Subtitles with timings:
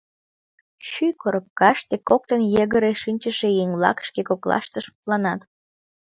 [0.87, 5.41] Шӱй коропкаште коктын йыгыре шинчыше еҥ-влак шке коклаштышт мутланат.